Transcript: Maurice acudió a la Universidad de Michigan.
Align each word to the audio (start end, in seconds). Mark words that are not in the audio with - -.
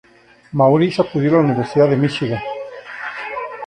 Maurice 0.53 0.99
acudió 0.99 1.29
a 1.29 1.33
la 1.33 1.39
Universidad 1.49 1.87
de 1.87 1.95
Michigan. 1.95 2.41